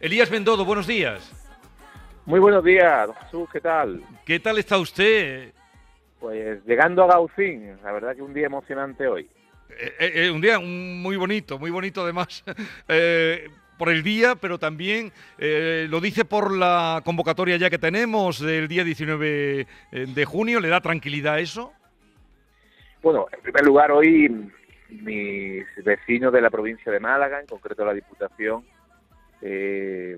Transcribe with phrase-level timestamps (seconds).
[0.00, 1.30] Elías Bendodo, buenos días.
[2.24, 4.02] Muy buenos días, Jesús, ¿qué tal?
[4.24, 5.52] ¿Qué tal está usted?
[6.18, 9.28] Pues llegando a Gaucín, la verdad que un día emocionante hoy.
[9.68, 12.42] Eh, eh, eh, un día muy bonito, muy bonito además,
[13.78, 18.84] por el día, pero también lo dice por la convocatoria ya que tenemos del día
[18.84, 21.74] 19 de junio, ¿le da tranquilidad eso?
[23.02, 24.50] Bueno, en primer lugar, hoy
[24.88, 28.64] mis vecinos de la provincia de Málaga, en concreto la Diputación,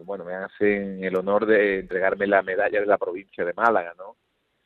[0.04, 4.16] bueno, me hacen el honor de entregarme la medalla de la provincia de Málaga, ¿no?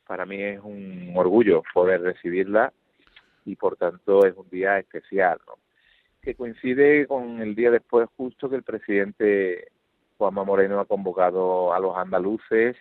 [0.05, 2.71] Para mí es un orgullo poder recibirla
[3.45, 5.55] y por tanto es un día especial, ¿no?
[6.27, 9.71] que coincide con el día después justo que el presidente
[10.17, 12.75] Juanma Moreno ha convocado a los andaluces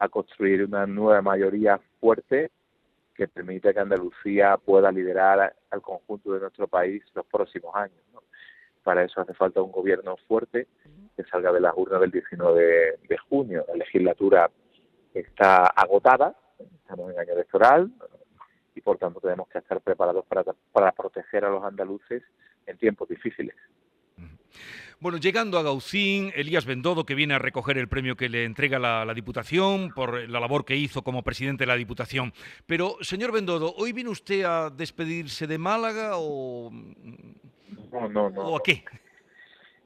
[0.00, 2.50] a construir una nueva mayoría fuerte
[3.14, 8.00] que permita que Andalucía pueda liderar al conjunto de nuestro país los próximos años.
[8.82, 10.66] Para eso hace falta un gobierno fuerte
[11.22, 13.64] que salga de las urnas del 19 de junio.
[13.68, 14.50] La legislatura
[15.12, 17.90] está agotada, estamos en año electoral,
[18.74, 22.22] y por tanto tenemos que estar preparados para, para proteger a los andaluces
[22.66, 23.54] en tiempos difíciles.
[25.00, 28.78] Bueno, llegando a Gaucín, Elías Bendodo, que viene a recoger el premio que le entrega
[28.78, 32.34] la, Diputación por la labor que hizo como presidente de la Diputación.
[32.66, 38.56] Pero, señor Bendodo, ¿hoy viene usted a despedirse de Málaga o, no, no, no, ¿o
[38.58, 38.84] a qué?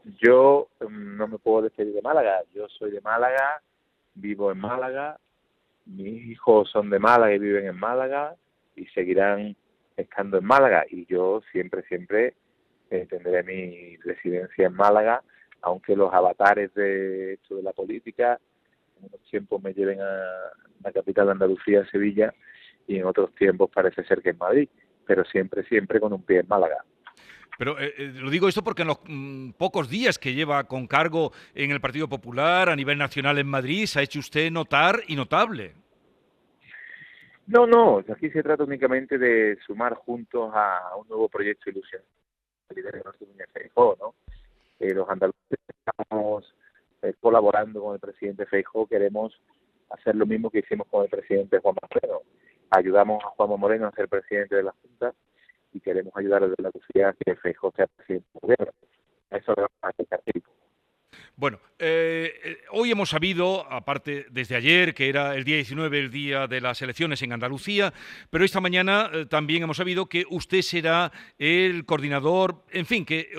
[0.05, 2.43] Yo mm, no me puedo despedir de Málaga.
[2.55, 3.63] Yo soy de Málaga,
[4.15, 5.19] vivo en Málaga,
[5.87, 8.35] mis hijos son de Málaga y viven en Málaga
[8.75, 9.57] y seguirán
[9.97, 12.35] estando en Málaga y yo siempre, siempre
[12.91, 15.23] eh, tendré mi residencia en Málaga,
[15.63, 18.39] aunque los avatares de esto de la política
[18.99, 20.25] en unos tiempos me lleven a
[20.83, 22.35] la capital de Andalucía, Sevilla,
[22.87, 24.69] y en otros tiempos parece ser que en Madrid,
[25.07, 26.85] pero siempre, siempre con un pie en Málaga.
[27.59, 30.87] Pero eh, eh, lo digo esto porque en los mm, pocos días que lleva con
[30.87, 35.01] cargo en el Partido Popular a nivel nacional en Madrid se ha hecho usted notar
[35.07, 35.75] y notable.
[37.47, 42.03] No, no, aquí se trata únicamente de sumar juntos a un nuevo proyecto ilusión
[43.77, 44.15] ¿no?
[44.81, 46.55] Eh, los andaluces estamos
[47.03, 49.39] eh, colaborando con el presidente Feijóo, queremos
[49.91, 52.23] hacer lo mismo que hicimos con el presidente Juan Moreno.
[52.71, 55.15] Ayudamos a Juan Moreno a ser presidente de la Junta
[55.75, 58.73] y queremos ayudar a la Andalucía a que Feijóo sea presidente del gobierno.
[59.31, 60.07] Eso le vamos a hacer
[61.37, 66.11] bueno, eh, eh, hoy hemos sabido, aparte desde ayer, que era el día 19, el
[66.13, 67.93] día de las elecciones en Andalucía,
[68.31, 73.31] pero esta mañana eh, también hemos sabido que usted será el coordinador, en fin, que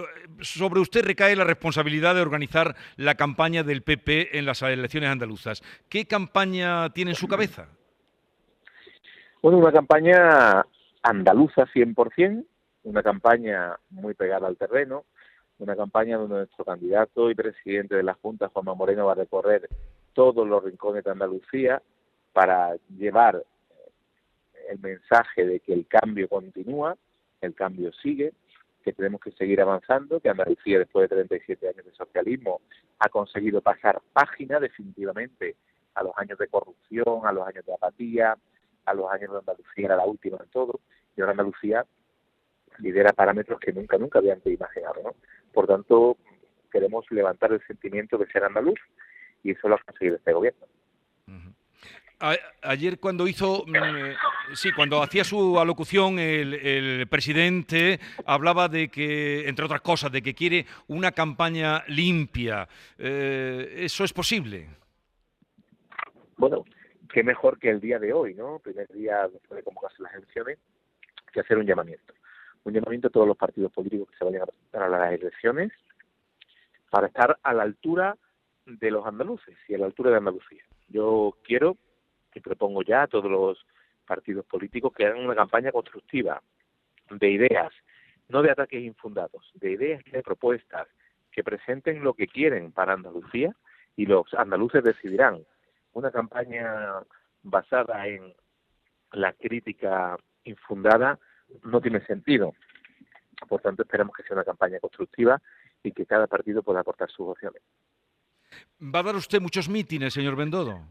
[0.42, 5.64] sobre usted recae la responsabilidad de organizar la campaña del PP en las elecciones andaluzas.
[5.88, 7.70] ¿Qué campaña tiene en su cabeza?
[9.42, 10.66] Bueno, una campaña
[11.06, 12.46] andaluza 100%,
[12.84, 15.06] una campaña muy pegada al terreno,
[15.60, 19.70] una campaña donde nuestro candidato y presidente de la Junta, Juanma Moreno, va a recorrer
[20.14, 21.82] todos los rincones de Andalucía
[22.34, 23.92] para llevar eh,
[24.72, 26.98] el mensaje de que el cambio continúa,
[27.42, 28.34] el cambio sigue,
[28.84, 32.62] que tenemos que seguir avanzando, que Andalucía después de 37 años de socialismo
[32.98, 35.56] ha conseguido pasar página definitivamente
[35.94, 38.36] a los años de corrupción, a los años de apatía,
[38.86, 40.80] a los años de Andalucía era la última en todo,
[41.16, 41.86] y ahora Andalucía
[42.80, 45.16] lidera parámetros que nunca, nunca habían imaginado, ¿no?
[45.54, 46.18] Por tanto,
[46.72, 48.80] queremos levantar el sentimiento de ser andaluz
[49.44, 50.66] y eso lo ha conseguido este gobierno.
[52.62, 54.16] Ayer cuando hizo, mm, eh,
[54.54, 60.34] sí, cuando hacía su alocución el, presidente hablaba de que, entre otras cosas, de que
[60.34, 62.68] quiere una campaña limpia.
[62.98, 64.70] Eh, ¿Eso es posible?
[66.38, 66.64] Bueno,
[67.16, 68.60] qué mejor que el día de hoy, ¿no?
[68.60, 70.60] Primer día después de convocarse las elecciones,
[71.32, 72.14] que hacer un llamamiento
[72.66, 75.72] un llamamiento a todos los partidos políticos que se vayan a presentar a las elecciones
[76.90, 78.18] para estar a la altura
[78.66, 80.64] de los andaluces y a la altura de Andalucía.
[80.90, 81.78] Yo quiero
[82.34, 83.66] y propongo ya a todos los
[84.06, 86.42] partidos políticos que hagan una campaña constructiva
[87.12, 87.72] de ideas,
[88.28, 90.88] no de ataques infundados, de ideas y de propuestas
[91.32, 93.56] que presenten lo que quieren para Andalucía
[93.96, 95.46] y los andaluces decidirán.
[95.96, 97.02] Una campaña
[97.42, 98.34] basada en
[99.14, 101.18] la crítica infundada
[101.64, 102.54] no tiene sentido.
[103.48, 105.42] Por tanto, esperamos que sea una campaña constructiva
[105.84, 107.62] y que cada partido pueda aportar sus opciones.
[108.82, 110.82] ¿Va a dar usted muchos mítines, señor Bendodo?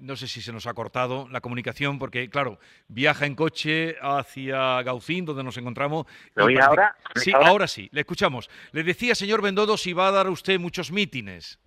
[0.00, 2.58] No sé si se nos ha cortado la comunicación porque, claro,
[2.88, 6.06] viaja en coche hacia Gaucín, donde nos encontramos.
[6.34, 6.96] ¿Me ahora?
[7.16, 7.66] Sí, ahora?
[7.66, 8.48] sí, le escuchamos.
[8.72, 11.58] Le decía, señor Bendodo, si va a dar usted muchos mítines.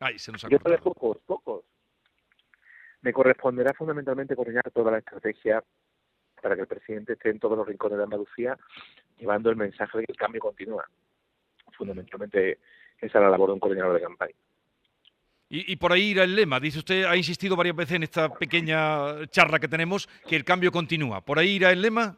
[0.00, 0.78] Ay, se nos ha cortado.
[0.80, 1.64] pocos, pocos
[3.02, 5.62] me corresponderá fundamentalmente coordinar toda la estrategia
[6.40, 8.56] para que el presidente esté en todos los rincones de Andalucía
[9.18, 10.88] llevando el mensaje de que el cambio continúa.
[11.76, 12.58] Fundamentalmente
[12.98, 14.34] esa es la labor de un coordinador de campaña.
[15.54, 16.58] Y, por ahí irá el lema.
[16.58, 20.72] Dice usted, ha insistido varias veces en esta pequeña charla que tenemos, que el cambio
[20.72, 21.20] continúa.
[21.20, 22.16] ¿Por ahí irá el lema?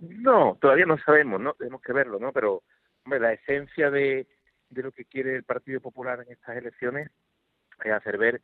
[0.00, 1.54] No, todavía no sabemos, ¿no?
[1.54, 2.30] Tenemos que verlo, ¿no?
[2.30, 2.62] Pero,
[3.04, 4.28] hombre, la esencia de,
[4.70, 7.10] de lo que quiere el Partido Popular en estas elecciones
[7.82, 8.40] es hacer ver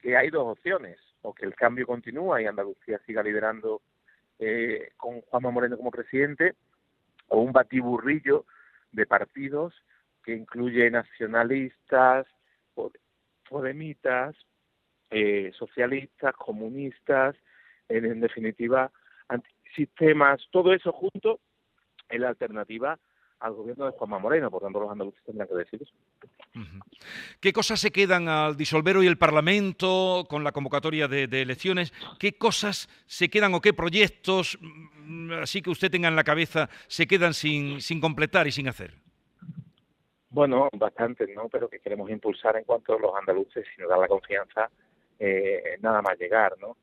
[0.00, 3.82] que hay dos opciones, o que el cambio continúa y Andalucía siga liderando
[4.38, 6.54] eh, con Juanma Moreno como presidente,
[7.26, 8.46] o un batiburrillo
[8.92, 9.74] de partidos
[10.24, 12.26] que incluye nacionalistas,
[13.48, 14.34] podemitas,
[15.10, 17.34] eh, socialistas, comunistas,
[17.88, 18.90] en, definitiva,
[19.28, 21.40] antisistemas, todo eso junto
[22.08, 22.98] es la alternativa
[23.40, 25.92] al gobierno de Juanma Moreno, por tanto los andaluces tendrán que decir eso.
[27.40, 31.92] ¿Qué cosas se quedan al disolver hoy el Parlamento con la convocatoria de, elecciones?
[32.18, 36.68] ¿Qué cosas se quedan o qué proyectos, mm, así que usted tenga en la cabeza,
[36.88, 39.07] se quedan sin, sin completar y sin hacer?
[40.38, 41.48] Bueno, bastante, ¿no?
[41.48, 44.70] Pero que queremos impulsar en cuanto a los andaluces, si nos dan la confianza,
[45.18, 46.76] eh, nada más llegar, ¿no?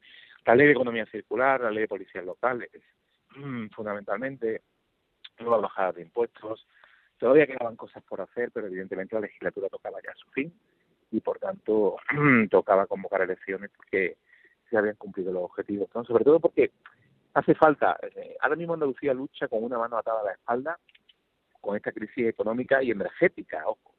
[0.46, 2.70] La ley de economía circular, la ley de policías locales,
[3.38, 4.62] mm, fundamentalmente,
[5.40, 6.68] nuevas bajadas de impuestos.
[7.18, 10.54] Todavía quedaban cosas por hacer, pero evidentemente la legislatura tocaba ya su fin
[11.12, 11.96] y por tanto
[12.52, 14.18] tocaba convocar elecciones porque
[14.70, 16.04] se habían cumplido los objetivos, ¿no?
[16.04, 16.72] Sobre todo porque
[17.34, 20.78] hace falta, eh, ahora mismo Andalucía lucha con una mano atada a la espalda
[21.66, 23.96] con esta crisis económica y energética, ojo.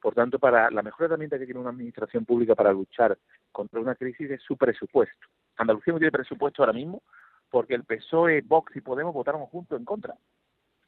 [0.00, 3.18] Por tanto, para la mejor herramienta que tiene una administración pública para luchar
[3.50, 5.26] contra una crisis es su presupuesto.
[5.56, 7.02] Andalucía no tiene presupuesto ahora mismo
[7.50, 10.14] porque el PSOE, Vox y Podemos votaron juntos en contra.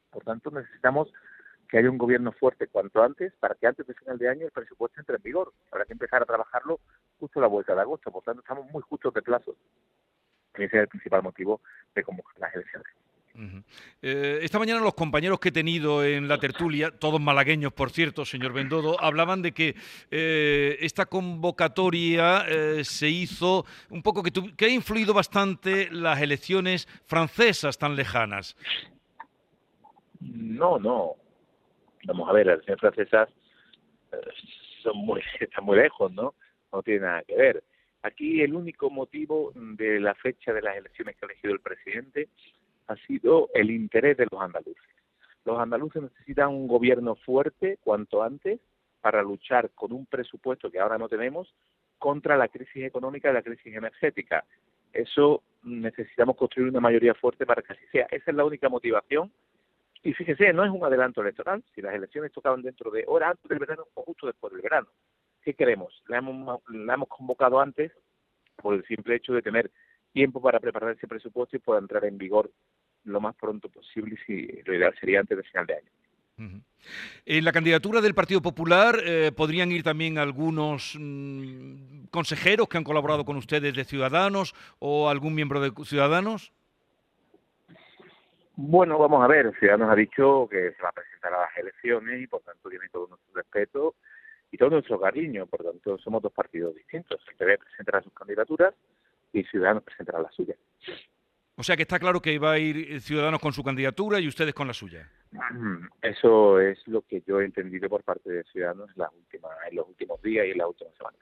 [0.09, 1.11] Por tanto, necesitamos
[1.67, 4.51] que haya un gobierno fuerte cuanto antes para que antes de final de año el
[4.51, 5.51] presupuesto entre en vigor.
[5.71, 6.79] Habrá que empezar a trabajarlo
[7.19, 8.11] justo a la vuelta de agosto.
[8.11, 9.57] Por tanto, estamos muy justos de plazo.
[10.53, 11.59] Ese es el principal motivo
[11.93, 12.87] de convocar las elecciones.
[14.01, 18.25] Eh, esta mañana los compañeros que he tenido en la tertulia, todos malagueños por cierto,
[18.25, 19.75] señor Bendodo, hablaban de que
[20.11, 26.87] eh, esta convocatoria eh, se hizo un poco que, que ha influido bastante las elecciones
[27.05, 28.55] francesas tan lejanas.
[30.19, 31.15] No, no.
[32.05, 33.29] Vamos a ver, las elecciones francesas
[34.83, 36.35] son muy, están muy lejos, ¿no?
[36.71, 37.63] No tiene nada que ver.
[38.03, 42.27] Aquí el único motivo de la fecha de las elecciones que ha elegido el presidente
[42.87, 44.83] ha sido el interés de los andaluces.
[45.45, 48.59] Los andaluces necesitan un gobierno fuerte cuanto antes
[49.01, 51.53] para luchar con un presupuesto que ahora no tenemos
[51.99, 54.45] contra la crisis económica y la crisis energética.
[54.93, 58.07] Eso necesitamos construir una mayoría fuerte para que así sea.
[58.11, 59.31] Esa es la única motivación.
[60.03, 61.63] Y fíjese, no es un adelanto electoral.
[61.73, 64.87] Si las elecciones tocaban dentro de hora antes del verano o justo después del verano.
[65.41, 66.01] ¿Qué queremos?
[66.07, 67.91] La hemos, la hemos convocado antes
[68.57, 69.71] por el simple hecho de tener
[70.13, 72.51] tiempo para preparar ese presupuesto y pueda entrar en vigor
[73.03, 75.89] lo más pronto posible, si lo ideal sería antes del final de año.
[77.25, 82.83] En la candidatura del Partido Popular eh, podrían ir también algunos mm, consejeros que han
[82.83, 86.51] colaborado con ustedes de Ciudadanos o algún miembro de Ciudadanos.
[88.55, 89.53] Bueno, vamos a ver.
[89.57, 92.89] Ciudadanos ha dicho que se va a presentar a las elecciones y por tanto tiene
[92.91, 93.95] todo nuestro respeto
[94.51, 95.45] y todo nuestro cariño.
[95.45, 97.21] Por tanto, somos dos partidos distintos.
[97.29, 98.73] El PP presentará sus candidaturas
[99.33, 100.57] y Ciudadanos presentará las suyas.
[101.55, 104.53] O sea que está claro que va a ir Ciudadanos con su candidatura y ustedes
[104.53, 105.09] con la suya.
[105.31, 109.03] Mm, eso es lo que yo he entendido por parte de Ciudadanos en,
[109.69, 111.19] en los últimos días y en las últimas semanas.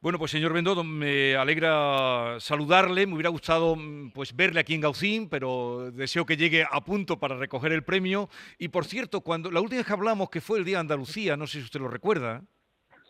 [0.00, 3.06] Bueno, pues señor Bendodo, me alegra saludarle.
[3.06, 7.18] Me hubiera gustado mm, pues verle aquí en Gaucín, pero deseo que llegue a punto
[7.18, 8.28] para recoger el premio.
[8.58, 11.36] Y por cierto, cuando la última vez que hablamos, que fue el día de Andalucía,
[11.36, 12.42] no sé si usted lo recuerda.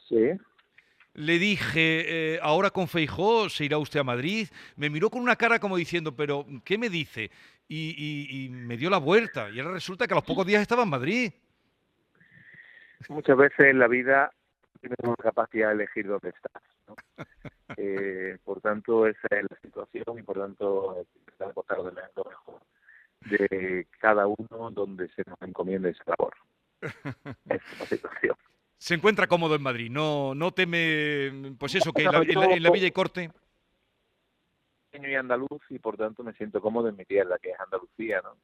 [0.08, 0.30] Sí
[1.14, 4.48] le dije, eh, ahora con Feijó se irá usted a Madrid.
[4.76, 7.30] Me miró con una cara como diciendo, pero ¿qué me dice?
[7.68, 9.48] Y, me dio la vuelta.
[9.50, 11.32] Y ahora resulta que a los pocos días estaba en Madrid.
[13.08, 14.32] Muchas veces en la vida
[14.80, 16.62] tenemos capacidad de elegir dónde estás.
[17.76, 22.60] Eh, por tanto, esa es la situación y por tanto, está de mejor
[23.20, 26.34] de cada uno donde se nos encomiende esa labor.
[26.82, 28.36] Esa es la situación
[28.80, 32.90] se encuentra cómodo en Madrid, no, no teme, pues eso, que en la, Villa y
[32.90, 33.30] Corte...
[34.92, 38.37] y andaluz y por tanto me siento cómodo en mi tierra, que es Andalucía, ¿no?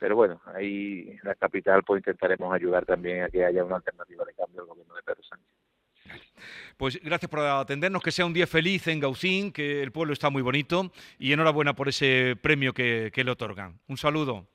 [0.00, 4.24] Pero bueno, ahí en la capital pues intentaremos ayudar también a que haya una alternativa
[4.24, 5.48] de cambio al gobierno de Pedro Sánchez.
[6.76, 10.30] Pues gracias por atendernos, que sea un día feliz en Gaucín, que el pueblo está
[10.30, 13.78] muy bonito y enhorabuena por ese premio que, que le otorgan.
[13.86, 14.48] Un saludo.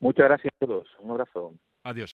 [0.00, 1.52] Muchas gracias a todos, un abrazo.
[1.82, 2.12] Adiós.